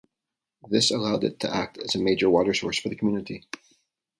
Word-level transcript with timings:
This 0.67 0.89
allowed 0.89 1.23
it 1.23 1.39
to 1.41 1.55
act 1.55 1.77
as 1.77 1.93
a 1.93 1.99
major 1.99 2.27
water 2.27 2.55
source 2.55 2.79
for 2.79 2.89
the 2.89 2.95
community. 2.95 3.45